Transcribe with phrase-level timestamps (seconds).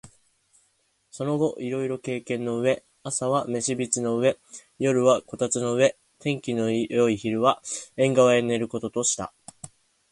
[1.11, 4.39] その後いろいろ経験の上、朝は飯櫃の上、
[4.79, 7.61] 夜は炬燵の上、天気のよい昼は
[7.97, 9.31] 縁側へ寝る事とした